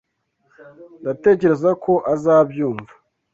[1.01, 2.93] Ndatekereza ko azabyumva.